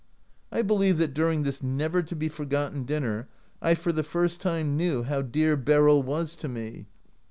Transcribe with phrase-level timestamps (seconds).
[0.51, 3.27] I believe that during this never to be forgot ten dinner
[3.61, 6.87] I for the first time knew how dear Beryl was to me.